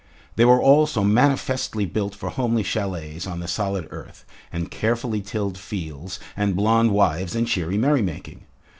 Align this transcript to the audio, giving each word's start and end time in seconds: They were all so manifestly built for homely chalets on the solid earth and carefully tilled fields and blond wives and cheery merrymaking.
They 0.35 0.45
were 0.45 0.59
all 0.59 0.87
so 0.87 1.03
manifestly 1.03 1.85
built 1.85 2.15
for 2.15 2.29
homely 2.29 2.63
chalets 2.63 3.27
on 3.27 3.39
the 3.39 3.47
solid 3.47 3.87
earth 3.91 4.25
and 4.51 4.71
carefully 4.71 5.21
tilled 5.21 5.59
fields 5.59 6.19
and 6.35 6.55
blond 6.55 6.89
wives 6.89 7.35
and 7.35 7.45
cheery 7.45 7.77
merrymaking. 7.77 8.41